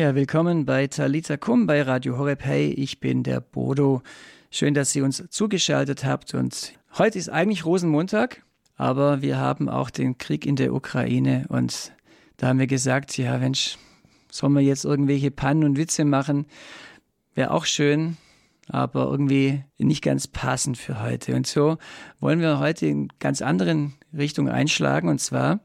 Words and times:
Ja, 0.00 0.14
willkommen 0.14 0.64
bei 0.64 0.86
Talita 0.86 1.36
Kum 1.36 1.66
bei 1.66 1.82
Radio 1.82 2.18
Horeb. 2.18 2.44
Hey, 2.44 2.68
ich 2.70 3.00
bin 3.00 3.24
der 3.24 3.40
Bodo. 3.40 4.00
Schön, 4.48 4.72
dass 4.72 4.92
Sie 4.92 5.02
uns 5.02 5.24
zugeschaltet 5.28 6.04
habt. 6.04 6.34
Und 6.34 6.74
heute 6.96 7.18
ist 7.18 7.28
eigentlich 7.28 7.64
Rosenmontag, 7.64 8.44
aber 8.76 9.22
wir 9.22 9.38
haben 9.38 9.68
auch 9.68 9.90
den 9.90 10.16
Krieg 10.16 10.46
in 10.46 10.54
der 10.54 10.72
Ukraine. 10.72 11.46
Und 11.48 11.90
da 12.36 12.46
haben 12.46 12.60
wir 12.60 12.68
gesagt, 12.68 13.18
ja, 13.18 13.38
Mensch, 13.38 13.76
sollen 14.30 14.52
wir 14.52 14.60
jetzt 14.60 14.84
irgendwelche 14.84 15.32
Pannen 15.32 15.64
und 15.64 15.76
Witze 15.76 16.04
machen? 16.04 16.46
Wäre 17.34 17.50
auch 17.50 17.64
schön, 17.64 18.18
aber 18.68 19.06
irgendwie 19.06 19.64
nicht 19.78 20.04
ganz 20.04 20.28
passend 20.28 20.78
für 20.78 21.02
heute. 21.02 21.34
Und 21.34 21.48
so 21.48 21.76
wollen 22.20 22.38
wir 22.38 22.60
heute 22.60 22.86
in 22.86 23.08
ganz 23.18 23.42
anderen 23.42 23.94
Richtung 24.16 24.48
einschlagen. 24.48 25.08
Und 25.08 25.18
zwar 25.20 25.58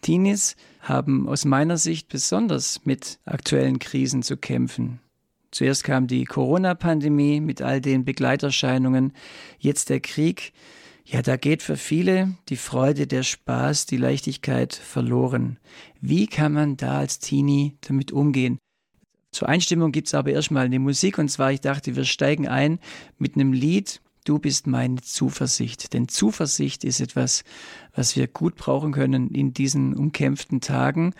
Teenies 0.00 0.56
haben 0.80 1.28
aus 1.28 1.44
meiner 1.44 1.76
Sicht 1.76 2.08
besonders 2.08 2.84
mit 2.84 3.18
aktuellen 3.24 3.78
Krisen 3.78 4.22
zu 4.22 4.36
kämpfen. 4.36 5.00
Zuerst 5.50 5.84
kam 5.84 6.06
die 6.06 6.24
Corona-Pandemie 6.24 7.40
mit 7.40 7.60
all 7.60 7.80
den 7.80 8.04
Begleiterscheinungen, 8.04 9.12
jetzt 9.58 9.90
der 9.90 10.00
Krieg. 10.00 10.52
Ja, 11.04 11.22
da 11.22 11.36
geht 11.36 11.62
für 11.62 11.76
viele 11.76 12.36
die 12.48 12.56
Freude, 12.56 13.06
der 13.08 13.24
Spaß, 13.24 13.86
die 13.86 13.96
Leichtigkeit 13.96 14.74
verloren. 14.74 15.58
Wie 16.00 16.28
kann 16.28 16.52
man 16.52 16.76
da 16.76 16.98
als 16.98 17.18
Teenie 17.18 17.76
damit 17.80 18.12
umgehen? 18.12 18.58
Zur 19.32 19.48
Einstimmung 19.48 19.92
gibt's 19.92 20.14
aber 20.14 20.30
erstmal 20.30 20.66
eine 20.66 20.78
Musik 20.78 21.18
und 21.18 21.28
zwar, 21.28 21.52
ich 21.52 21.60
dachte, 21.60 21.96
wir 21.96 22.04
steigen 22.04 22.46
ein 22.46 22.78
mit 23.18 23.34
einem 23.34 23.52
Lied, 23.52 24.00
Du 24.24 24.38
bist 24.38 24.66
meine 24.66 25.00
Zuversicht. 25.00 25.92
Denn 25.92 26.08
Zuversicht 26.08 26.84
ist 26.84 27.00
etwas, 27.00 27.44
was 27.94 28.16
wir 28.16 28.26
gut 28.26 28.56
brauchen 28.56 28.92
können 28.92 29.30
in 29.30 29.52
diesen 29.52 29.94
umkämpften 29.94 30.60
Tagen. 30.60 31.14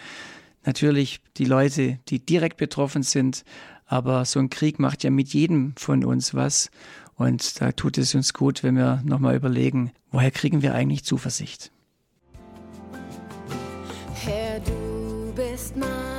Natürlich 0.65 1.21
die 1.37 1.47
Leute, 1.47 1.99
die 2.09 2.19
direkt 2.25 2.59
betroffen 2.59 3.03
sind, 3.03 3.45
aber 3.87 4.25
so 4.25 4.39
ein 4.39 4.51
Krieg 4.51 4.79
macht 4.79 5.03
ja 5.03 5.11
mit 5.11 5.31
jedem 5.31 5.73
von 5.77 6.05
uns 6.05 6.35
was. 6.35 6.71
Und 7.15 7.61
da 7.61 7.73
tut 7.73 7.99
es 7.99 8.15
uns 8.15 8.33
gut, 8.35 8.63
wenn 8.63 8.77
wir 8.77 9.03
nochmal 9.05 9.37
überlegen, 9.37 9.93
woher 10.11 10.31
kriegen 10.31 10.63
wir 10.63 10.75
eigentlich 10.75 11.05
Zuversicht? 11.05 11.73
Herr, 14.15 14.61
du 14.61 15.33
bist 15.35 15.77
meine 15.77 16.10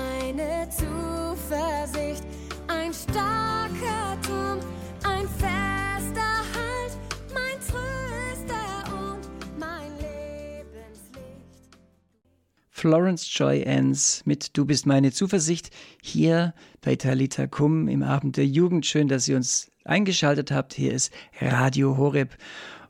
Florence 12.82 13.30
Joy 13.32 13.62
Ends 13.62 14.24
mit 14.26 14.58
Du 14.58 14.66
bist 14.66 14.88
meine 14.88 15.12
Zuversicht 15.12 15.70
hier 16.02 16.56
bei 16.82 16.96
Talita 16.96 17.46
Kum 17.46 17.88
im 17.88 18.02
Abend 18.02 18.38
der 18.38 18.48
Jugend. 18.48 18.88
Schön, 18.88 19.08
dass 19.08 19.28
ihr 19.28 19.36
uns 19.36 19.70
eingeschaltet 19.86 20.50
habt. 20.50 20.74
Hier 20.74 20.92
ist 20.92 21.14
Radio 21.40 21.96
Horeb 21.96 22.36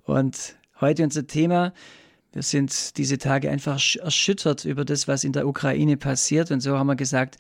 und 0.04 0.56
heute 0.80 1.04
unser 1.04 1.28
Thema. 1.28 1.74
Wir 2.32 2.42
sind 2.42 2.98
diese 2.98 3.18
Tage 3.18 3.52
einfach 3.52 3.82
erschüttert 3.98 4.64
über 4.64 4.86
das, 4.86 5.10
was 5.10 5.26
in 5.26 5.34
der 5.34 5.46
Ukraine 5.46 5.98
passiert. 5.98 6.52
Und 6.52 6.62
so 6.62 6.78
haben 6.78 6.88
wir 6.88 6.96
gesagt, 6.96 7.36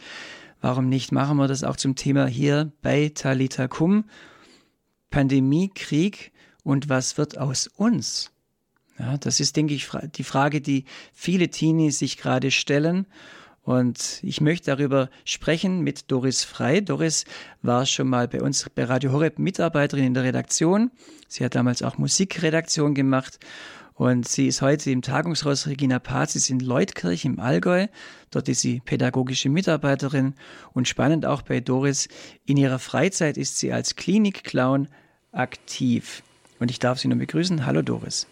warum 0.60 0.90
nicht 0.90 1.14
machen 1.14 1.38
wir 1.38 1.48
das 1.48 1.64
auch 1.64 1.78
zum 1.78 1.96
Thema 1.96 2.28
hier 2.28 2.74
bei 2.82 3.14
Talita 3.16 3.70
Kum. 3.70 4.04
Pandemie, 5.10 5.72
Krieg 5.74 6.34
und 6.64 6.90
was 6.90 7.18
wird 7.18 7.38
aus 7.38 7.68
uns? 7.68 8.30
Ja, 9.02 9.18
das 9.18 9.40
ist, 9.40 9.58
denke 9.58 9.74
ich, 9.74 9.90
die 10.16 10.24
Frage, 10.24 10.62
die 10.62 10.86
viele 11.12 11.50
Teenies 11.50 11.98
sich 11.98 12.18
gerade 12.18 12.52
stellen. 12.52 13.08
Und 13.64 14.20
ich 14.22 14.42
möchte 14.42 14.68
darüber 14.68 15.10
sprechen 15.26 15.82
mit 15.82 16.12
Doris 16.12 16.44
Frei. 16.44 16.82
Doris 16.82 17.26
war 17.64 17.88
schon 17.88 18.08
mal 18.08 18.28
bei 18.28 18.42
uns 18.42 18.70
bei 18.70 18.84
Radio 18.84 19.12
Horeb 19.12 19.40
Mitarbeiterin 19.40 20.06
in 20.06 20.14
der 20.14 20.24
Redaktion. 20.24 20.92
Sie 21.28 21.44
hat 21.44 21.56
damals 21.56 21.82
auch 21.82 21.98
Musikredaktion 21.98 22.94
gemacht 22.94 23.40
und 23.96 24.28
sie 24.28 24.46
ist 24.46 24.62
heute 24.62 24.92
im 24.92 25.02
Tagungshaus 25.02 25.66
Regina 25.66 25.98
Pazis 25.98 26.52
in 26.52 26.60
Leutkirch 26.60 27.26
im 27.26 27.40
Allgäu. 27.40 27.88
Dort 28.30 28.50
ist 28.50 28.62
sie 28.62 28.82
pädagogische 28.82 29.50
Mitarbeiterin 29.50 30.36
und 30.74 30.88
spannend 30.88 31.26
auch 31.26 31.42
bei 31.42 31.60
Doris. 31.60 32.08
In 32.46 32.58
ihrer 32.58 32.80
Freizeit 32.80 33.38
ist 33.38 33.58
sie 33.58 33.74
als 33.74 33.96
Klinikclown 33.96 34.90
aktiv. 35.32 36.22
Und 36.60 36.70
ich 36.70 36.78
darf 36.78 37.00
Sie 37.00 37.08
nur 37.08 37.18
begrüßen. 37.18 37.66
Hallo 37.66 37.82
Doris. 37.82 38.28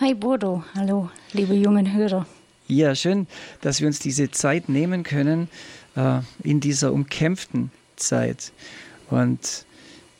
Hi 0.00 0.12
Bodo, 0.14 0.64
hallo 0.74 1.10
liebe 1.32 1.54
jungen 1.54 1.92
Hörer. 1.92 2.26
Ja, 2.66 2.94
schön, 2.94 3.26
dass 3.60 3.80
wir 3.80 3.86
uns 3.86 3.98
diese 3.98 4.30
Zeit 4.30 4.68
nehmen 4.68 5.04
können 5.04 5.48
äh, 5.96 6.20
in 6.42 6.60
dieser 6.60 6.92
umkämpften 6.92 7.70
Zeit. 7.96 8.52
Und 9.10 9.66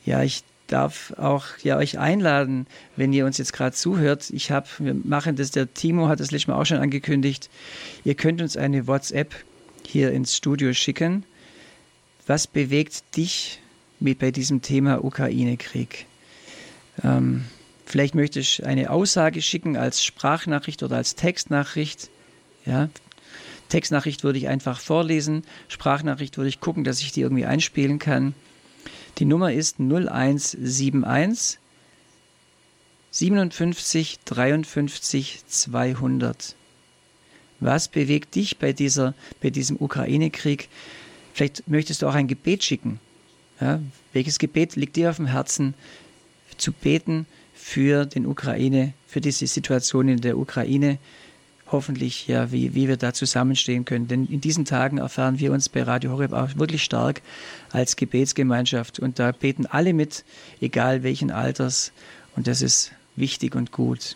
ja, 0.05 0.23
ich 0.23 0.43
darf 0.67 1.13
auch 1.17 1.45
ja 1.61 1.77
euch 1.77 1.99
einladen, 1.99 2.67
wenn 2.95 3.13
ihr 3.13 3.25
uns 3.25 3.37
jetzt 3.37 3.53
gerade 3.53 3.75
zuhört. 3.75 4.29
Ich 4.31 4.51
habe, 4.51 4.67
wir 4.79 4.93
machen 4.93 5.35
das, 5.35 5.51
der 5.51 5.73
Timo 5.73 6.07
hat 6.07 6.19
das 6.19 6.31
letztes 6.31 6.47
Mal 6.47 6.59
auch 6.59 6.65
schon 6.65 6.77
angekündigt. 6.77 7.49
Ihr 8.03 8.15
könnt 8.15 8.41
uns 8.41 8.57
eine 8.57 8.87
WhatsApp 8.87 9.35
hier 9.85 10.11
ins 10.11 10.35
Studio 10.35 10.73
schicken. 10.73 11.25
Was 12.27 12.47
bewegt 12.47 13.15
dich 13.17 13.61
mit 13.99 14.19
bei 14.19 14.31
diesem 14.31 14.61
Thema 14.61 15.03
Ukraine-Krieg? 15.03 16.05
Ähm, 17.03 17.45
vielleicht 17.85 18.15
möchtest 18.15 18.59
du 18.59 18.65
eine 18.65 18.89
Aussage 18.89 19.41
schicken 19.41 19.77
als 19.77 20.03
Sprachnachricht 20.03 20.83
oder 20.83 20.97
als 20.97 21.15
Textnachricht. 21.15 22.09
Ja, 22.65 22.89
Textnachricht 23.69 24.23
würde 24.23 24.39
ich 24.39 24.47
einfach 24.47 24.79
vorlesen. 24.79 25.43
Sprachnachricht 25.67 26.37
würde 26.37 26.49
ich 26.49 26.59
gucken, 26.59 26.83
dass 26.83 27.01
ich 27.01 27.11
die 27.11 27.21
irgendwie 27.21 27.45
einspielen 27.45 27.99
kann. 27.99 28.33
Die 29.17 29.25
Nummer 29.25 29.53
ist 29.53 29.79
0171 29.79 31.59
57 33.11 34.19
53 34.25 35.43
200. 35.47 36.55
Was 37.61 37.87
bewegt 37.87 38.35
dich 38.35 38.57
bei, 38.57 38.73
dieser, 38.73 39.13
bei 39.41 39.49
diesem 39.49 39.77
Ukraine-Krieg? 39.79 40.67
Vielleicht 41.33 41.67
möchtest 41.67 42.01
du 42.01 42.07
auch 42.07 42.13
ein 42.13 42.27
Gebet 42.27 42.63
schicken. 42.63 42.99
Ja, 43.61 43.79
welches 44.11 44.37
Gebet 44.37 44.75
liegt 44.75 44.97
dir 44.97 45.09
auf 45.09 45.15
dem 45.15 45.27
Herzen, 45.27 45.75
zu 46.57 46.73
beten 46.73 47.25
für 47.55 48.05
den 48.05 48.27
Ukraine, 48.27 48.93
für 49.07 49.21
diese 49.21 49.47
Situation 49.47 50.07
in 50.07 50.21
der 50.21 50.37
Ukraine? 50.37 50.99
hoffentlich, 51.71 52.27
ja, 52.27 52.51
wie, 52.51 52.75
wie 52.75 52.87
wir 52.87 52.97
da 52.97 53.13
zusammenstehen 53.13 53.85
können. 53.85 54.07
Denn 54.07 54.27
in 54.27 54.41
diesen 54.41 54.65
Tagen 54.65 54.97
erfahren 54.97 55.39
wir 55.39 55.51
uns 55.51 55.69
bei 55.69 55.83
Radio 55.83 56.11
Horeb 56.11 56.33
auch 56.33 56.55
wirklich 56.55 56.83
stark 56.83 57.21
als 57.71 57.95
Gebetsgemeinschaft. 57.95 58.99
Und 58.99 59.19
da 59.19 59.31
beten 59.31 59.65
alle 59.65 59.93
mit, 59.93 60.25
egal 60.61 61.03
welchen 61.03 61.31
Alters. 61.31 61.91
Und 62.35 62.47
das 62.47 62.61
ist 62.61 62.91
wichtig 63.15 63.55
und 63.55 63.71
gut. 63.71 64.15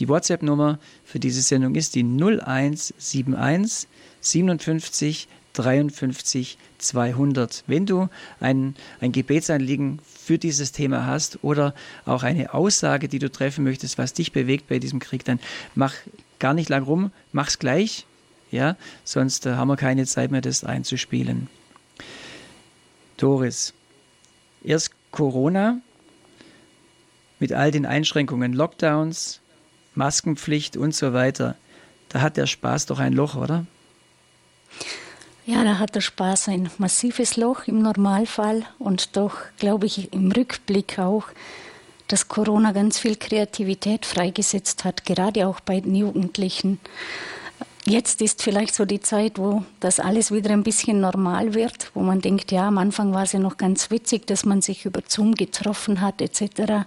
Die 0.00 0.08
WhatsApp-Nummer 0.08 0.78
für 1.04 1.18
diese 1.18 1.42
Sendung 1.42 1.74
ist 1.74 1.94
die 1.94 2.04
0171 2.04 3.88
57 4.20 5.28
53 5.58 6.56
200. 6.78 7.64
Wenn 7.66 7.86
du 7.86 8.08
ein, 8.40 8.74
ein 9.00 9.12
Gebetsanliegen 9.12 10.00
für 10.04 10.38
dieses 10.38 10.72
Thema 10.72 11.06
hast 11.06 11.42
oder 11.42 11.74
auch 12.04 12.22
eine 12.22 12.54
Aussage, 12.54 13.08
die 13.08 13.18
du 13.18 13.30
treffen 13.30 13.64
möchtest, 13.64 13.98
was 13.98 14.14
dich 14.14 14.32
bewegt 14.32 14.68
bei 14.68 14.78
diesem 14.78 15.00
Krieg, 15.00 15.24
dann 15.24 15.40
mach 15.74 15.94
gar 16.38 16.54
nicht 16.54 16.68
lang 16.68 16.84
rum, 16.84 17.10
mach's 17.32 17.58
gleich, 17.58 18.06
ja, 18.50 18.76
sonst 19.04 19.46
äh, 19.46 19.54
haben 19.54 19.68
wir 19.68 19.76
keine 19.76 20.06
Zeit 20.06 20.30
mehr, 20.30 20.40
das 20.40 20.64
einzuspielen. 20.64 21.48
Doris, 23.16 23.74
erst 24.62 24.92
Corona 25.10 25.80
mit 27.40 27.52
all 27.52 27.70
den 27.70 27.84
Einschränkungen, 27.84 28.52
Lockdowns, 28.52 29.40
Maskenpflicht 29.94 30.76
und 30.76 30.94
so 30.94 31.12
weiter. 31.12 31.56
Da 32.08 32.20
hat 32.20 32.36
der 32.36 32.46
Spaß 32.46 32.86
doch 32.86 33.00
ein 33.00 33.12
Loch, 33.12 33.34
oder? 33.34 33.66
Ja, 35.48 35.64
da 35.64 35.78
hat 35.78 35.94
der 35.94 36.02
Spaß 36.02 36.48
ein 36.48 36.68
massives 36.76 37.38
Loch 37.38 37.68
im 37.68 37.80
Normalfall 37.80 38.66
und 38.78 39.16
doch 39.16 39.32
glaube 39.56 39.86
ich 39.86 40.12
im 40.12 40.30
Rückblick 40.30 40.98
auch, 40.98 41.24
dass 42.06 42.28
Corona 42.28 42.72
ganz 42.72 42.98
viel 42.98 43.16
Kreativität 43.16 44.04
freigesetzt 44.04 44.84
hat, 44.84 45.06
gerade 45.06 45.46
auch 45.46 45.60
bei 45.60 45.80
den 45.80 45.94
Jugendlichen. 45.94 46.78
Jetzt 47.86 48.20
ist 48.20 48.42
vielleicht 48.42 48.74
so 48.74 48.84
die 48.84 49.00
Zeit, 49.00 49.38
wo 49.38 49.64
das 49.80 50.00
alles 50.00 50.30
wieder 50.30 50.50
ein 50.50 50.64
bisschen 50.64 51.00
normal 51.00 51.54
wird, 51.54 51.92
wo 51.94 52.02
man 52.02 52.20
denkt, 52.20 52.52
ja, 52.52 52.68
am 52.68 52.76
Anfang 52.76 53.14
war 53.14 53.22
es 53.22 53.32
ja 53.32 53.38
noch 53.38 53.56
ganz 53.56 53.90
witzig, 53.90 54.26
dass 54.26 54.44
man 54.44 54.60
sich 54.60 54.84
über 54.84 55.00
Zoom 55.08 55.34
getroffen 55.34 56.02
hat 56.02 56.20
etc. 56.20 56.84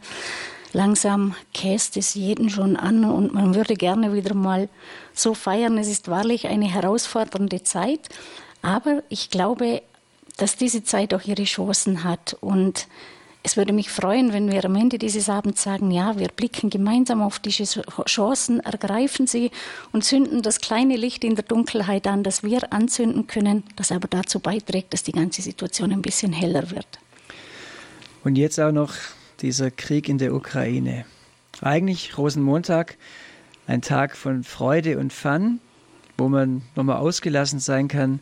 Langsam 0.72 1.34
käst 1.56 1.98
es 1.98 2.14
jeden 2.14 2.52
schon 2.52 2.78
an 2.78 3.06
und 3.06 3.34
man 3.34 3.56
würde 3.56 3.74
gerne 3.74 4.14
wieder 4.14 4.36
mal 4.36 4.70
so 5.16 5.34
feiern. 5.34 5.80
Es 5.80 5.88
ist 5.88 6.10
wahrlich 6.10 6.48
eine 6.48 6.72
herausfordernde 6.72 7.64
Zeit, 7.64 8.08
aber 8.62 9.04
ich 9.10 9.30
glaube, 9.30 9.82
dass 10.38 10.56
diese 10.56 10.84
Zeit 10.84 11.14
auch 11.14 11.24
ihre 11.24 11.44
Chancen 11.44 12.04
hat 12.04 12.36
und 12.40 12.88
es 13.44 13.58
würde 13.58 13.74
mich 13.74 13.90
freuen, 13.90 14.34
wenn 14.34 14.52
wir 14.52 14.64
am 14.66 14.76
Ende 14.76 15.00
dieses 15.00 15.28
Abends 15.28 15.64
sagen, 15.64 15.90
ja, 15.90 16.18
wir 16.20 16.28
blicken 16.28 16.70
gemeinsam 16.70 17.24
auf 17.24 17.40
diese 17.40 17.64
Chancen, 18.06 18.60
ergreifen 18.60 19.26
sie 19.26 19.50
und 19.92 20.04
zünden 20.04 20.44
das 20.44 20.62
kleine 20.62 20.96
Licht 20.96 21.24
in 21.24 21.36
der 21.36 21.44
Dunkelheit 21.44 22.06
an, 22.06 22.24
das 22.24 22.44
wir 22.44 22.72
anzünden 22.72 23.26
können, 23.26 23.64
das 23.76 23.92
aber 23.92 24.08
dazu 24.08 24.40
beiträgt, 24.40 24.94
dass 24.94 25.02
die 25.02 25.12
ganze 25.12 25.42
Situation 25.42 25.92
ein 25.92 26.04
bisschen 26.04 26.34
heller 26.34 26.70
wird. 26.70 27.00
Und 28.24 28.36
jetzt 28.36 28.60
auch 28.60 28.72
noch 28.72 28.94
dieser 29.42 29.72
Krieg 29.72 30.08
in 30.08 30.20
der 30.20 30.36
Ukraine. 30.36 31.06
Eigentlich 31.62 32.18
Rosenmontag, 32.20 32.98
ein 33.66 33.82
Tag 33.82 34.16
von 34.16 34.44
Freude 34.44 35.00
und 35.00 35.12
Fun, 35.12 35.60
wo 36.18 36.28
man 36.30 36.62
nochmal 36.76 36.98
ausgelassen 36.98 37.60
sein 37.60 37.88
kann, 37.88 38.20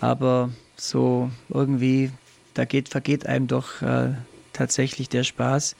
aber 0.00 0.50
so 0.76 1.30
irgendwie, 1.48 2.10
da 2.54 2.64
geht, 2.64 2.88
vergeht 2.88 3.26
einem 3.26 3.46
doch 3.46 3.82
äh, 3.82 4.12
tatsächlich 4.52 5.08
der 5.08 5.24
Spaß. 5.24 5.76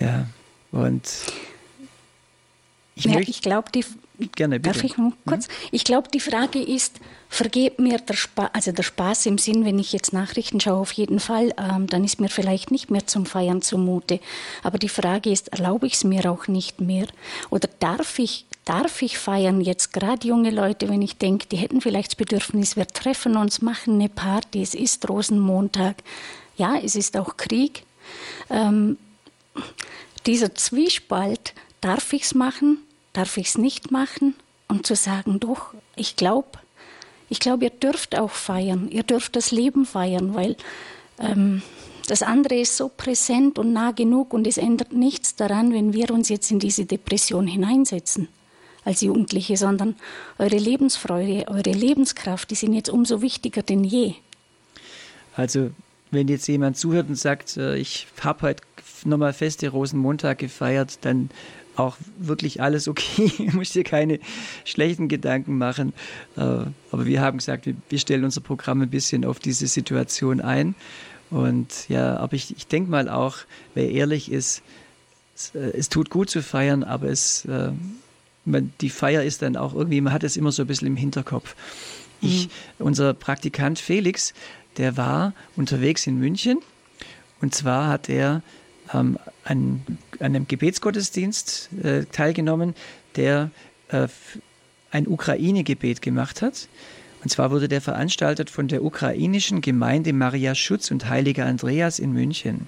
Ja, 0.00 0.26
und 0.72 1.02
ich, 2.94 3.04
ja, 3.04 3.20
ich 3.20 3.40
glaube, 3.40 3.70
die 3.72 3.84
Gerne, 4.34 4.60
bitte. 4.60 4.74
Darf 4.74 4.84
ich 4.84 4.96
noch 4.96 5.12
kurz? 5.26 5.48
Mhm. 5.48 5.52
Ich 5.72 5.84
glaube, 5.84 6.08
die 6.12 6.20
Frage 6.20 6.60
ist, 6.60 7.00
vergebt 7.28 7.78
mir 7.78 7.98
der 7.98 8.14
Spaß, 8.14 8.50
also 8.52 8.72
der 8.72 8.82
Spaß 8.82 9.26
im 9.26 9.38
Sinn, 9.38 9.64
wenn 9.64 9.78
ich 9.78 9.92
jetzt 9.92 10.12
Nachrichten 10.12 10.60
schaue, 10.60 10.76
auf 10.76 10.92
jeden 10.92 11.18
Fall, 11.18 11.54
ähm, 11.58 11.86
dann 11.86 12.04
ist 12.04 12.20
mir 12.20 12.28
vielleicht 12.28 12.70
nicht 12.70 12.90
mehr 12.90 13.06
zum 13.06 13.26
Feiern 13.26 13.62
zumute. 13.62 14.20
Aber 14.62 14.78
die 14.78 14.88
Frage 14.88 15.30
ist, 15.30 15.48
erlaube 15.48 15.86
ich 15.86 15.94
es 15.94 16.04
mir 16.04 16.30
auch 16.30 16.46
nicht 16.46 16.80
mehr? 16.80 17.06
Oder 17.50 17.68
darf 17.80 18.18
ich, 18.18 18.44
darf 18.64 19.00
ich 19.02 19.18
feiern 19.18 19.60
jetzt 19.60 19.92
gerade 19.92 20.28
junge 20.28 20.50
Leute, 20.50 20.88
wenn 20.88 21.02
ich 21.02 21.16
denke, 21.16 21.46
die 21.46 21.56
hätten 21.56 21.80
vielleicht 21.80 22.12
das 22.12 22.16
Bedürfnis, 22.16 22.76
wir 22.76 22.86
treffen 22.86 23.36
uns, 23.36 23.62
machen 23.62 23.94
eine 23.94 24.08
Party, 24.08 24.62
es 24.62 24.74
ist 24.74 25.08
Rosenmontag. 25.08 25.96
Ja, 26.56 26.76
es 26.76 26.96
ist 26.96 27.16
auch 27.16 27.38
Krieg. 27.38 27.84
Ähm, 28.50 28.98
dieser 30.26 30.54
Zwiespalt, 30.54 31.54
darf 31.80 32.12
ich 32.12 32.22
es 32.22 32.34
machen, 32.34 32.78
darf 33.12 33.36
ich 33.36 33.48
es 33.48 33.58
nicht 33.58 33.90
machen? 33.90 34.34
Und 34.68 34.86
zu 34.86 34.94
sagen, 34.96 35.38
doch, 35.38 35.74
ich 35.96 36.16
glaube, 36.16 36.48
ich 37.28 37.40
glaube, 37.40 37.64
ihr 37.64 37.70
dürft 37.70 38.18
auch 38.18 38.30
feiern, 38.30 38.88
ihr 38.90 39.02
dürft 39.02 39.36
das 39.36 39.50
Leben 39.50 39.84
feiern, 39.84 40.34
weil 40.34 40.56
ähm, 41.18 41.62
das 42.06 42.22
andere 42.22 42.56
ist 42.56 42.76
so 42.76 42.88
präsent 42.88 43.58
und 43.58 43.72
nah 43.72 43.92
genug 43.92 44.32
und 44.34 44.46
es 44.46 44.56
ändert 44.56 44.92
nichts 44.92 45.36
daran, 45.36 45.72
wenn 45.72 45.92
wir 45.92 46.10
uns 46.10 46.28
jetzt 46.28 46.50
in 46.50 46.58
diese 46.58 46.84
Depression 46.84 47.46
hineinsetzen 47.46 48.28
als 48.84 49.00
Jugendliche, 49.00 49.56
sondern 49.56 49.96
eure 50.38 50.56
Lebensfreude, 50.56 51.46
eure 51.48 51.72
Lebenskraft, 51.72 52.50
die 52.50 52.54
sind 52.54 52.74
jetzt 52.74 52.88
umso 52.88 53.22
wichtiger 53.22 53.62
denn 53.62 53.84
je. 53.84 54.14
Also 55.36 55.70
wenn 56.10 56.28
jetzt 56.28 56.46
jemand 56.48 56.76
zuhört 56.76 57.08
und 57.08 57.16
sagt, 57.16 57.56
äh, 57.56 57.76
ich 57.76 58.06
habe 58.20 58.42
heute 58.42 58.62
nochmal 59.04 59.32
feste 59.32 59.68
Rosenmontag 59.68 60.38
gefeiert, 60.38 60.98
dann 61.02 61.30
auch 61.76 61.96
wirklich 62.18 62.60
alles 62.60 62.88
okay. 62.88 63.32
Ich 63.38 63.52
muss 63.52 63.70
dir 63.70 63.84
keine 63.84 64.20
schlechten 64.64 65.08
Gedanken 65.08 65.58
machen. 65.58 65.92
Äh, 66.36 66.40
aber 66.40 67.06
wir 67.06 67.20
haben 67.20 67.38
gesagt, 67.38 67.68
wir 67.88 67.98
stellen 67.98 68.24
unser 68.24 68.40
Programm 68.40 68.82
ein 68.82 68.90
bisschen 68.90 69.24
auf 69.24 69.38
diese 69.38 69.66
Situation 69.66 70.40
ein. 70.40 70.74
Und 71.30 71.88
ja, 71.88 72.16
aber 72.16 72.34
ich, 72.34 72.54
ich 72.56 72.66
denke 72.66 72.90
mal 72.90 73.08
auch, 73.08 73.38
wer 73.74 73.90
ehrlich 73.90 74.30
ist, 74.30 74.62
es, 75.34 75.54
äh, 75.54 75.72
es, 75.76 75.88
tut 75.88 76.10
gut 76.10 76.28
zu 76.28 76.42
feiern, 76.42 76.84
aber 76.84 77.08
es, 77.08 77.46
man, 78.44 78.72
die 78.80 78.90
Feier 78.90 79.22
ist 79.22 79.42
dann 79.42 79.56
auch 79.56 79.74
irgendwie, 79.74 80.00
man 80.00 80.12
hat 80.12 80.24
es 80.24 80.36
immer 80.36 80.52
so 80.52 80.62
ein 80.62 80.66
bisschen 80.66 80.88
im 80.88 80.96
Hinterkopf. 80.96 81.54
Ich, 82.20 82.46
mhm. 82.46 82.86
Unser 82.86 83.14
Praktikant 83.14 83.78
Felix, 83.78 84.34
der 84.76 84.96
war 84.96 85.34
unterwegs 85.56 86.06
in 86.06 86.18
München 86.18 86.58
und 87.40 87.54
zwar 87.54 87.88
hat 87.88 88.08
er 88.08 88.42
ähm, 88.92 89.18
an, 89.44 89.82
an, 90.18 90.34
einem 90.34 90.48
Gebetsgottesdienst 90.48 91.70
äh, 91.82 92.04
teilgenommen, 92.06 92.74
der 93.16 93.50
äh, 93.88 94.08
ein 94.90 95.06
Ukraine-Gebet 95.06 96.02
gemacht 96.02 96.42
hat. 96.42 96.68
Und 97.22 97.30
zwar 97.30 97.50
wurde 97.50 97.68
der 97.68 97.80
veranstaltet 97.80 98.50
von 98.50 98.68
der 98.68 98.82
ukrainischen 98.82 99.60
Gemeinde 99.60 100.12
Maria 100.12 100.54
Schutz 100.54 100.90
und 100.90 101.08
Heiliger 101.08 101.46
Andreas 101.46 101.98
in 101.98 102.12
München. 102.12 102.66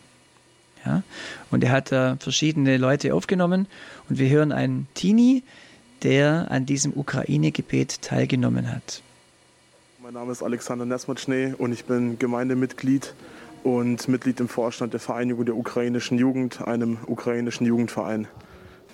Ja? 0.86 1.02
Und 1.50 1.64
er 1.64 1.72
hat 1.72 1.92
da 1.92 2.16
verschiedene 2.20 2.76
Leute 2.76 3.14
aufgenommen 3.14 3.66
und 4.08 4.18
wir 4.18 4.28
hören 4.28 4.52
einen 4.52 4.86
Teenie, 4.94 5.42
der 6.02 6.50
an 6.50 6.66
diesem 6.66 6.92
Ukraine-Gebet 6.94 8.02
teilgenommen 8.02 8.70
hat. 8.70 9.02
Mein 10.02 10.14
Name 10.14 10.32
ist 10.32 10.42
Alexander 10.42 10.84
Nesmatschnee 10.84 11.54
und 11.56 11.72
ich 11.72 11.86
bin 11.86 12.18
Gemeindemitglied 12.18 13.14
und 13.64 14.08
Mitglied 14.08 14.38
im 14.40 14.48
Vorstand 14.48 14.92
der 14.92 15.00
Vereinigung 15.00 15.46
der 15.46 15.56
ukrainischen 15.56 16.18
Jugend, 16.18 16.60
einem 16.60 16.98
ukrainischen 17.06 17.66
Jugendverein. 17.66 18.28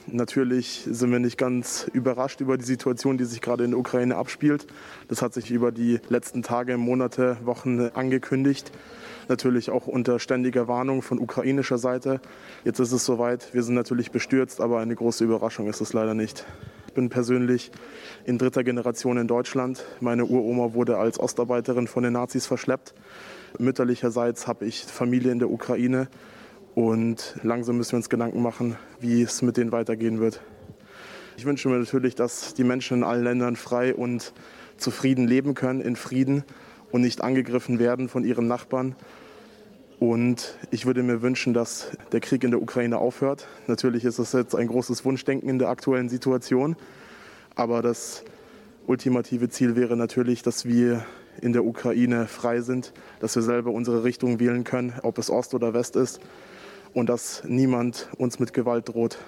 Natürlich 0.06 0.86
sind 0.88 1.10
wir 1.10 1.18
nicht 1.18 1.36
ganz 1.36 1.90
überrascht 1.92 2.40
über 2.40 2.56
die 2.56 2.64
Situation, 2.64 3.18
die 3.18 3.24
sich 3.24 3.40
gerade 3.40 3.64
in 3.64 3.72
der 3.72 3.80
Ukraine 3.80 4.16
abspielt. 4.16 4.66
Das 5.08 5.22
hat 5.22 5.34
sich 5.34 5.50
über 5.50 5.72
die 5.72 5.98
letzten 6.08 6.42
Tage, 6.42 6.78
Monate, 6.78 7.36
Wochen 7.44 7.80
angekündigt. 7.80 8.70
Natürlich 9.28 9.70
auch 9.70 9.86
unter 9.86 10.18
ständiger 10.18 10.68
Warnung 10.68 11.02
von 11.02 11.18
ukrainischer 11.18 11.78
Seite. 11.78 12.20
Jetzt 12.64 12.78
ist 12.78 12.92
es 12.92 13.04
soweit. 13.04 13.52
Wir 13.52 13.62
sind 13.62 13.74
natürlich 13.74 14.10
bestürzt, 14.10 14.60
aber 14.60 14.78
eine 14.78 14.94
große 14.94 15.24
Überraschung 15.24 15.68
ist 15.68 15.80
es 15.80 15.92
leider 15.92 16.14
nicht. 16.14 16.46
Ich 16.86 16.94
bin 16.94 17.08
persönlich 17.08 17.70
in 18.24 18.38
dritter 18.38 18.64
Generation 18.64 19.18
in 19.18 19.28
Deutschland. 19.28 19.84
Meine 20.00 20.24
Uroma 20.24 20.74
wurde 20.74 20.96
als 20.98 21.20
Ostarbeiterin 21.20 21.86
von 21.86 22.02
den 22.02 22.14
Nazis 22.14 22.46
verschleppt. 22.46 22.94
Mütterlicherseits 23.58 24.46
habe 24.46 24.64
ich 24.66 24.84
Familie 24.84 25.32
in 25.32 25.38
der 25.38 25.50
Ukraine 25.50 26.08
und 26.74 27.36
langsam 27.42 27.76
müssen 27.76 27.92
wir 27.92 27.96
uns 27.96 28.08
Gedanken 28.08 28.42
machen, 28.42 28.76
wie 29.00 29.22
es 29.22 29.42
mit 29.42 29.56
denen 29.56 29.72
weitergehen 29.72 30.20
wird. 30.20 30.40
Ich 31.36 31.44
wünsche 31.46 31.68
mir 31.68 31.78
natürlich, 31.78 32.14
dass 32.14 32.54
die 32.54 32.64
Menschen 32.64 32.98
in 32.98 33.04
allen 33.04 33.24
Ländern 33.24 33.56
frei 33.56 33.94
und 33.94 34.32
zufrieden 34.76 35.26
leben 35.26 35.54
können, 35.54 35.80
in 35.80 35.96
Frieden 35.96 36.44
und 36.90 37.00
nicht 37.00 37.22
angegriffen 37.22 37.78
werden 37.78 38.08
von 38.08 38.24
ihren 38.24 38.46
Nachbarn. 38.46 38.94
Und 39.98 40.56
ich 40.70 40.86
würde 40.86 41.02
mir 41.02 41.22
wünschen, 41.22 41.52
dass 41.52 41.96
der 42.12 42.20
Krieg 42.20 42.42
in 42.42 42.50
der 42.50 42.62
Ukraine 42.62 42.98
aufhört. 42.98 43.46
Natürlich 43.66 44.04
ist 44.04 44.18
das 44.18 44.32
jetzt 44.32 44.54
ein 44.54 44.66
großes 44.66 45.04
Wunschdenken 45.04 45.48
in 45.48 45.58
der 45.58 45.68
aktuellen 45.68 46.08
Situation. 46.08 46.76
Aber 47.54 47.82
das 47.82 48.24
ultimative 48.86 49.50
Ziel 49.50 49.76
wäre 49.76 49.96
natürlich, 49.96 50.42
dass 50.42 50.64
wir 50.64 51.04
in 51.40 51.52
der 51.52 51.64
Ukraine 51.64 52.26
frei 52.26 52.60
sind, 52.60 52.92
dass 53.20 53.34
wir 53.36 53.42
selber 53.42 53.70
unsere 53.70 54.04
Richtung 54.04 54.40
wählen 54.40 54.64
können, 54.64 54.94
ob 55.02 55.18
es 55.18 55.30
Ost 55.30 55.54
oder 55.54 55.74
West 55.74 55.96
ist 55.96 56.20
und 56.94 57.08
dass 57.08 57.42
niemand 57.44 58.08
uns 58.16 58.38
mit 58.38 58.52
Gewalt 58.52 58.88
droht. 58.88 59.18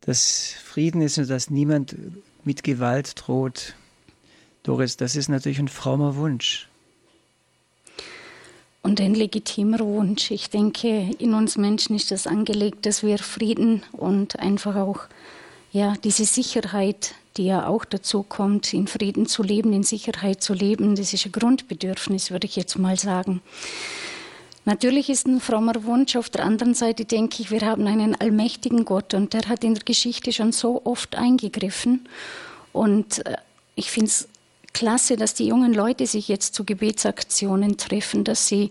Dass 0.00 0.54
Frieden 0.62 1.00
ist 1.00 1.18
und 1.18 1.30
dass 1.30 1.50
niemand 1.50 1.96
mit 2.44 2.62
Gewalt 2.62 3.14
droht. 3.16 3.74
Doris, 4.62 4.96
das 4.96 5.16
ist 5.16 5.28
natürlich 5.28 5.58
ein 5.58 5.68
frommer 5.68 6.16
Wunsch 6.16 6.68
und 8.84 9.00
ein 9.00 9.14
legitimer 9.14 9.80
Wunsch. 9.80 10.30
Ich 10.30 10.50
denke, 10.50 11.10
in 11.18 11.32
uns 11.32 11.56
Menschen 11.56 11.96
ist 11.96 12.10
das 12.10 12.26
angelegt, 12.26 12.84
dass 12.84 13.02
wir 13.02 13.18
Frieden 13.18 13.82
und 13.92 14.38
einfach 14.38 14.76
auch 14.76 15.00
ja, 15.74 15.94
diese 16.04 16.24
Sicherheit, 16.24 17.16
die 17.36 17.46
ja 17.46 17.66
auch 17.66 17.84
dazu 17.84 18.22
kommt, 18.22 18.72
in 18.72 18.86
Frieden 18.86 19.26
zu 19.26 19.42
leben, 19.42 19.72
in 19.72 19.82
Sicherheit 19.82 20.40
zu 20.40 20.54
leben, 20.54 20.94
das 20.94 21.12
ist 21.12 21.26
ein 21.26 21.32
Grundbedürfnis, 21.32 22.30
würde 22.30 22.46
ich 22.46 22.54
jetzt 22.54 22.78
mal 22.78 22.96
sagen. 22.96 23.42
Natürlich 24.66 25.10
ist 25.10 25.26
ein 25.26 25.40
frommer 25.40 25.82
Wunsch. 25.82 26.14
Auf 26.14 26.30
der 26.30 26.44
anderen 26.44 26.74
Seite 26.74 27.04
denke 27.04 27.42
ich, 27.42 27.50
wir 27.50 27.62
haben 27.62 27.88
einen 27.88 28.14
allmächtigen 28.14 28.84
Gott 28.84 29.14
und 29.14 29.32
der 29.32 29.48
hat 29.48 29.64
in 29.64 29.74
der 29.74 29.82
Geschichte 29.82 30.32
schon 30.32 30.52
so 30.52 30.80
oft 30.84 31.16
eingegriffen. 31.16 32.08
Und 32.72 33.26
äh, 33.26 33.36
ich 33.74 33.90
finde 33.90 34.06
es 34.06 34.28
klasse, 34.74 35.16
dass 35.16 35.32
die 35.32 35.46
jungen 35.46 35.72
Leute 35.72 36.06
sich 36.06 36.28
jetzt 36.28 36.54
zu 36.54 36.64
Gebetsaktionen 36.64 37.78
treffen, 37.78 38.24
dass 38.24 38.46
sie, 38.46 38.70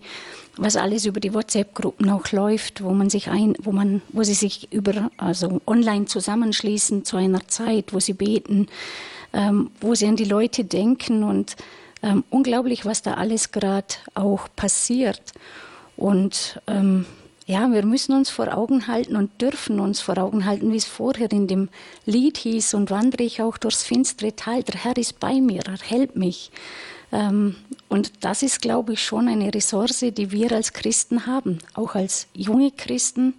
was 0.57 0.75
alles 0.75 1.05
über 1.05 1.19
die 1.19 1.33
WhatsApp-Gruppen 1.33 2.09
auch 2.11 2.31
läuft, 2.31 2.83
wo 2.83 2.91
man 2.91 3.09
sich 3.09 3.29
ein, 3.29 3.55
wo 3.59 3.71
man, 3.71 4.03
wo 4.09 4.21
sie 4.21 4.35
sich 4.35 4.71
über, 4.71 5.09
also 5.17 5.61
online 5.65 6.05
zusammenschließen 6.05 7.05
zu 7.05 7.17
einer 7.17 7.47
Zeit, 7.47 7.93
wo 7.93 7.99
sie 7.99 8.13
beten, 8.13 8.67
ähm, 9.33 9.71
wo 9.81 9.95
sie 9.95 10.05
an 10.05 10.15
die 10.15 10.25
Leute 10.25 10.63
denken 10.63 11.23
und 11.23 11.55
ähm, 12.03 12.23
unglaublich, 12.29 12.85
was 12.85 13.01
da 13.01 13.15
alles 13.15 13.51
gerade 13.51 13.95
auch 14.13 14.47
passiert. 14.55 15.21
Und 15.95 16.61
ähm, 16.67 17.05
ja, 17.45 17.71
wir 17.71 17.85
müssen 17.85 18.13
uns 18.13 18.29
vor 18.29 18.55
Augen 18.55 18.87
halten 18.87 19.15
und 19.15 19.41
dürfen 19.41 19.79
uns 19.79 19.99
vor 19.99 20.17
Augen 20.17 20.45
halten, 20.45 20.71
wie 20.71 20.77
es 20.77 20.85
vorher 20.85 21.31
in 21.31 21.47
dem 21.47 21.69
Lied 22.05 22.37
hieß, 22.37 22.73
und 22.73 22.89
wandere 22.89 23.23
ich 23.23 23.41
auch 23.41 23.57
durchs 23.57 23.83
finstere 23.83 24.35
Tal. 24.35 24.63
Der 24.63 24.83
Herr 24.83 24.97
ist 24.97 25.19
bei 25.19 25.41
mir, 25.41 25.61
er 25.65 25.77
hält 25.79 26.15
mich. 26.15 26.51
Ähm, 27.11 27.55
und 27.89 28.11
das 28.21 28.43
ist, 28.43 28.61
glaube 28.61 28.93
ich, 28.93 29.03
schon 29.03 29.27
eine 29.27 29.53
Ressource, 29.53 29.99
die 29.99 30.31
wir 30.31 30.51
als 30.51 30.73
Christen 30.73 31.27
haben, 31.27 31.59
auch 31.73 31.95
als 31.95 32.27
junge 32.33 32.71
Christen. 32.71 33.33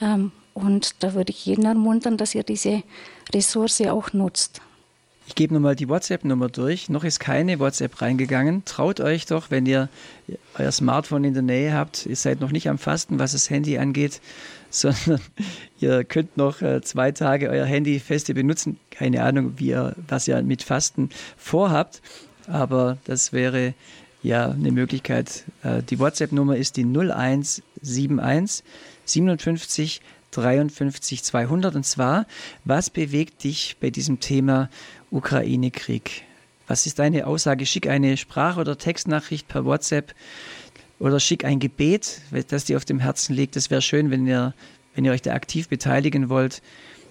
Ähm, 0.00 0.32
und 0.54 0.96
da 1.00 1.14
würde 1.14 1.30
ich 1.30 1.46
jeden 1.46 1.66
ermuntern, 1.66 2.16
dass 2.16 2.34
ihr 2.34 2.42
diese 2.42 2.82
Ressource 3.32 3.82
auch 3.82 4.12
nutzt. 4.12 4.60
Ich 5.28 5.34
gebe 5.34 5.52
nochmal 5.52 5.76
die 5.76 5.90
WhatsApp-Nummer 5.90 6.48
durch. 6.48 6.88
Noch 6.88 7.04
ist 7.04 7.20
keine 7.20 7.58
WhatsApp 7.58 8.00
reingegangen. 8.00 8.64
Traut 8.64 8.98
euch 8.98 9.26
doch, 9.26 9.50
wenn 9.50 9.66
ihr 9.66 9.90
euer 10.58 10.72
Smartphone 10.72 11.24
in 11.24 11.34
der 11.34 11.42
Nähe 11.42 11.74
habt. 11.74 12.06
Ihr 12.06 12.16
seid 12.16 12.40
noch 12.40 12.50
nicht 12.50 12.66
am 12.70 12.78
Fasten, 12.78 13.18
was 13.18 13.32
das 13.32 13.50
Handy 13.50 13.76
angeht, 13.76 14.22
sondern 14.70 15.20
ihr 15.80 16.04
könnt 16.04 16.38
noch 16.38 16.62
äh, 16.62 16.80
zwei 16.80 17.12
Tage 17.12 17.50
euer 17.50 17.66
Handy 17.66 18.00
feste 18.00 18.32
benutzen. 18.32 18.80
Keine 18.88 19.22
Ahnung, 19.22 19.52
wie 19.58 19.68
ihr, 19.68 19.94
was 20.08 20.26
ihr 20.28 20.42
mit 20.42 20.62
Fasten 20.62 21.10
vorhabt. 21.36 22.00
Aber 22.46 22.96
das 23.04 23.34
wäre 23.34 23.74
ja 24.22 24.50
eine 24.50 24.72
Möglichkeit. 24.72 25.44
Äh, 25.62 25.82
die 25.82 25.98
WhatsApp-Nummer 25.98 26.56
ist 26.56 26.78
die 26.78 26.84
0171 26.84 28.64
57 29.04 30.00
53 30.30 31.22
200. 31.22 31.74
Und 31.74 31.84
zwar, 31.84 32.26
was 32.64 32.90
bewegt 32.90 33.44
dich 33.44 33.76
bei 33.80 33.90
diesem 33.90 34.20
Thema 34.20 34.68
Ukraine-Krieg? 35.10 36.22
Was 36.66 36.86
ist 36.86 36.98
deine 36.98 37.26
Aussage? 37.26 37.66
Schick 37.66 37.88
eine 37.88 38.16
Sprach- 38.16 38.58
oder 38.58 38.76
Textnachricht 38.76 39.48
per 39.48 39.64
WhatsApp 39.64 40.14
oder 40.98 41.20
schick 41.20 41.44
ein 41.44 41.60
Gebet, 41.60 42.20
das 42.48 42.64
dir 42.64 42.76
auf 42.76 42.84
dem 42.84 42.98
Herzen 42.98 43.34
liegt. 43.34 43.56
Das 43.56 43.70
wäre 43.70 43.82
schön, 43.82 44.10
wenn 44.10 44.26
ihr, 44.26 44.54
wenn 44.94 45.04
ihr 45.04 45.12
euch 45.12 45.22
da 45.22 45.32
aktiv 45.32 45.68
beteiligen 45.68 46.28
wollt. 46.28 46.62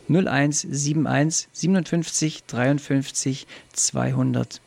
0171 0.09 1.49
57 1.51 2.43
53 2.45 3.47
200. 3.73 4.61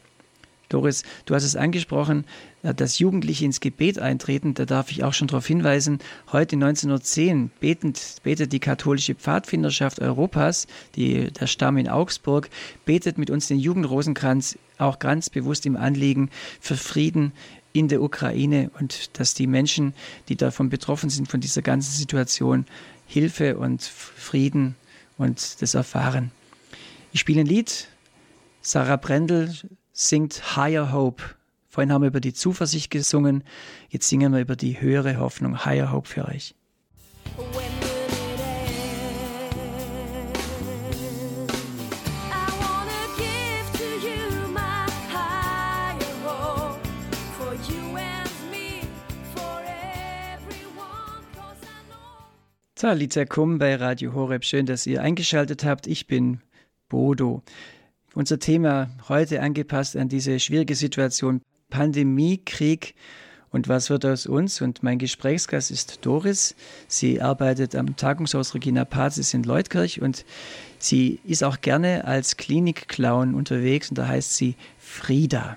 Doris, 0.69 1.03
du 1.25 1.35
hast 1.35 1.45
es 1.45 1.57
angesprochen, 1.57 2.25
dass 2.63 2.99
Jugendliche 2.99 3.45
ins 3.45 3.61
Gebet 3.61 3.99
eintreten. 3.99 4.55
Da 4.55 4.65
darf 4.65 4.91
ich 4.91 5.05
auch 5.05 5.15
schon 5.15 5.29
darauf 5.29 5.47
hinweisen, 5.47 5.99
heute 6.33 6.57
1910 6.57 7.51
betend, 7.61 8.17
betet 8.23 8.53
die 8.53 8.61
katholische 8.61 9.15
Pfadfinderschaft 9.15 10.01
Europas, 10.01 10.67
die, 10.97 11.31
der 11.31 11.47
Stamm 11.47 11.79
in 11.79 11.89
Augsburg, 11.89 12.51
betet 12.85 13.19
mit 13.19 13.31
uns 13.31 13.49
den 13.49 13.59
Jugendrosenkranz 13.59 14.59
auch 14.79 14.99
ganz 14.99 15.31
bewusst 15.31 15.67
im 15.67 15.77
Anliegen 15.77 16.31
für 16.61 16.77
Frieden 16.77 17.33
in 17.73 17.89
der 17.89 18.03
Ukraine 18.03 18.71
und 18.79 19.19
dass 19.19 19.35
die 19.35 19.47
Menschen, 19.47 19.95
die 20.29 20.37
davon 20.37 20.71
betroffen 20.71 21.11
sind, 21.11 21.29
von 21.29 21.41
dieser 21.41 21.63
ganzen 21.63 21.93
Situation, 21.93 22.67
Hilfe 23.07 23.59
und 23.59 23.83
Frieden 23.83 24.77
und 25.19 25.63
das 25.63 25.75
erfahren. 25.75 26.33
Ich 27.13 27.21
spiele 27.21 27.41
ein 27.41 27.47
Lied. 27.47 27.89
Sarah 28.63 28.97
Brendel 28.97 29.55
singt 29.93 30.57
Higher 30.57 30.93
Hope. 30.93 31.23
Vorhin 31.71 31.93
haben 31.93 32.03
wir 32.03 32.09
über 32.09 32.21
die 32.21 32.33
Zuversicht 32.33 32.91
gesungen, 32.91 33.45
jetzt 33.91 34.09
singen 34.09 34.33
wir 34.33 34.41
über 34.41 34.57
die 34.57 34.81
höhere 34.81 35.21
Hoffnung, 35.21 35.65
Higher 35.65 35.93
Hope 35.93 36.09
für 36.09 36.27
euch. 36.27 36.57
Talitza 52.75 53.27
Kum 53.27 53.59
bei 53.59 53.77
Radio 53.77 54.15
Horeb. 54.15 54.45
Schön, 54.45 54.67
dass 54.67 54.87
ihr 54.87 55.03
eingeschaltet 55.03 55.65
habt. 55.65 55.87
Ich 55.87 56.09
bin 56.09 56.41
Bodo. 56.89 57.43
Unser 58.15 58.41
Thema 58.41 58.91
heute 59.09 59.41
angepasst 59.41 59.97
an 59.97 60.09
diese 60.09 60.41
schwierige 60.41 60.75
Situation 60.75 61.43
Pandemie, 61.71 62.41
Krieg 62.45 62.95
und 63.53 63.69
was 63.69 63.91
wird 63.91 64.05
aus 64.05 64.27
uns? 64.27 64.61
Und 64.61 64.83
mein 64.83 64.99
Gesprächsgast 64.99 65.71
ist 65.71 66.05
Doris. 66.05 66.55
Sie 66.87 67.21
arbeitet 67.21 67.75
am 67.75 67.97
Tagungshaus 67.97 68.55
Regina 68.55 68.85
Pazis 68.85 69.35
in 69.35 69.43
Leutkirch 69.43 70.01
und 70.01 70.25
sie 70.79 71.21
ist 71.25 71.43
auch 71.43 71.61
gerne 71.61 72.05
als 72.05 72.37
Klinikclown 72.37 73.35
unterwegs 73.35 73.91
und 73.91 73.99
da 73.99 74.07
heißt 74.07 74.37
sie 74.37 74.55
Frieda. 74.79 75.57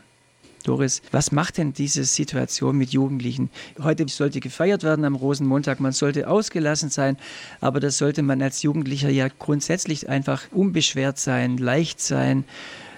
Doris, 0.63 1.01
was 1.11 1.33
macht 1.33 1.57
denn 1.57 1.73
diese 1.73 2.05
Situation 2.05 2.77
mit 2.77 2.91
Jugendlichen? 2.91 3.49
Heute 3.81 4.07
sollte 4.07 4.39
gefeiert 4.39 4.83
werden 4.83 5.03
am 5.03 5.15
Rosenmontag, 5.15 5.81
man 5.81 5.91
sollte 5.91 6.29
ausgelassen 6.29 6.89
sein, 6.89 7.17
aber 7.59 7.81
das 7.81 7.97
sollte 7.97 8.23
man 8.23 8.41
als 8.41 8.63
Jugendlicher 8.63 9.09
ja 9.09 9.27
grundsätzlich 9.27 10.07
einfach 10.07 10.43
unbeschwert 10.51 11.19
sein, 11.19 11.57
leicht 11.57 11.99
sein, 11.99 12.45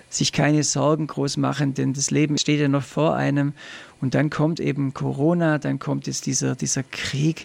sich 0.10 0.32
keine 0.32 0.64
Sorgen 0.64 1.08
groß 1.08 1.38
machen, 1.38 1.74
denn 1.74 1.94
das 1.94 2.12
Leben 2.12 2.38
steht 2.38 2.60
ja 2.60 2.68
noch 2.68 2.84
vor 2.84 3.16
einem. 3.16 3.54
Und 4.02 4.16
dann 4.16 4.30
kommt 4.30 4.60
eben 4.60 4.94
Corona, 4.94 5.58
dann 5.58 5.80
kommt 5.80 6.08
jetzt 6.08 6.26
dieser, 6.26 6.56
dieser 6.56 6.84
Krieg. 6.84 7.44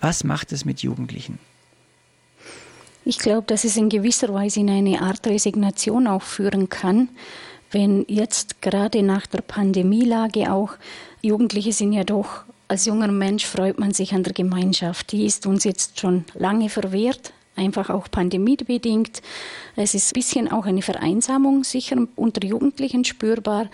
Was 0.00 0.24
macht 0.24 0.52
es 0.52 0.64
mit 0.64 0.82
Jugendlichen? 0.82 1.38
Ich 3.04 3.18
glaube, 3.18 3.46
dass 3.46 3.64
es 3.64 3.76
in 3.76 3.88
gewisser 3.88 4.32
Weise 4.32 4.60
in 4.60 4.70
eine 4.70 5.02
Art 5.02 5.26
Resignation 5.26 6.06
auch 6.06 6.22
führen 6.22 6.68
kann, 6.68 7.08
wenn 7.70 8.04
jetzt 8.08 8.62
gerade 8.62 9.02
nach 9.02 9.26
der 9.26 9.42
Pandemielage 9.42 10.50
auch 10.52 10.74
Jugendliche 11.20 11.72
sind 11.72 11.92
ja 11.92 12.04
doch, 12.04 12.44
als 12.68 12.86
junger 12.86 13.08
Mensch 13.08 13.44
freut 13.44 13.78
man 13.78 13.92
sich 13.92 14.14
an 14.14 14.22
der 14.22 14.32
Gemeinschaft. 14.32 15.12
Die 15.12 15.26
ist 15.26 15.46
uns 15.46 15.64
jetzt 15.64 16.00
schon 16.00 16.24
lange 16.34 16.68
verwehrt, 16.68 17.32
einfach 17.56 17.90
auch 17.90 18.10
pandemiebedingt. 18.10 19.22
Es 19.76 19.94
ist 19.94 20.10
ein 20.10 20.14
bisschen 20.14 20.52
auch 20.52 20.66
eine 20.66 20.82
Vereinsamung 20.82 21.64
sicher 21.64 21.96
unter 22.16 22.44
Jugendlichen 22.46 23.04
spürbar. 23.04 23.68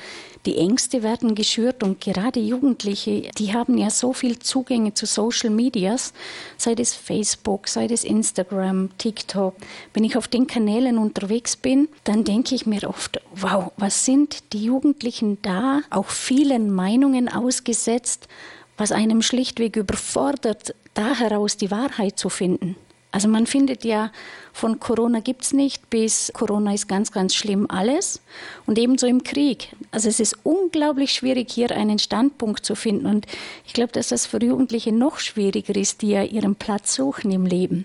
Die 0.47 0.57
Ängste 0.57 1.03
werden 1.03 1.35
geschürt 1.35 1.83
und 1.83 2.01
gerade 2.01 2.41
Jugendliche, 2.41 3.31
die 3.37 3.53
haben 3.53 3.77
ja 3.77 3.91
so 3.91 4.15
viel 4.15 4.39
Zugänge 4.39 4.95
zu 4.95 5.05
Social 5.05 5.51
Medias, 5.51 6.15
sei 6.57 6.75
es 6.79 6.95
Facebook, 6.95 7.69
sei 7.69 7.87
es 7.87 8.05
Instagram, 8.05 8.89
TikTok. 8.97 9.55
Wenn 9.93 10.05
ich 10.05 10.17
auf 10.17 10.29
den 10.29 10.47
Kanälen 10.47 10.97
unterwegs 10.97 11.57
bin, 11.57 11.89
dann 12.05 12.25
denke 12.25 12.55
ich 12.55 12.65
mir 12.65 12.89
oft, 12.89 13.21
wow, 13.35 13.71
was 13.77 14.07
sind 14.07 14.53
die 14.55 14.65
Jugendlichen 14.65 15.37
da, 15.43 15.83
auch 15.91 16.09
vielen 16.09 16.71
Meinungen 16.71 17.29
ausgesetzt, 17.29 18.27
was 18.79 18.93
einem 18.93 19.21
schlichtweg 19.21 19.77
überfordert, 19.77 20.75
da 20.95 21.15
heraus 21.15 21.59
die 21.59 21.71
Wahrheit 21.71 22.19
zu 22.19 22.31
finden. 22.31 22.77
Also 23.13 23.29
man 23.29 23.47
findet 23.47 23.85
ja, 23.85 24.13
von 24.53 24.79
Corona 24.79 25.21
gibt 25.21 25.43
es 25.43 25.53
nicht 25.53 25.91
bis 25.91 26.31
Corona 26.33 26.75
ist 26.75 26.89
ganz, 26.89 27.13
ganz 27.13 27.35
schlimm 27.35 27.67
alles. 27.69 28.21
Und 28.67 28.79
ebenso 28.79 29.07
im 29.07 29.25
Krieg. 29.25 29.69
Also 29.91 30.09
es 30.09 30.21
ist 30.21 30.37
unglaublich 30.45 31.13
schwierig, 31.13 31.51
hier 31.51 31.71
einen 31.73 31.99
Standpunkt 31.99 32.65
zu 32.65 32.75
finden. 32.75 33.07
Und 33.07 33.27
ich 33.67 33.73
glaube, 33.73 33.93
dass 33.93 34.09
das 34.09 34.27
für 34.27 34.43
Jugendliche 34.43 34.93
noch 34.93 35.19
schwieriger 35.19 35.75
ist, 35.75 36.03
die 36.03 36.11
ja 36.11 36.23
ihren 36.23 36.55
Platz 36.55 36.95
suchen 36.95 37.31
im 37.31 37.47
Leben. 37.47 37.85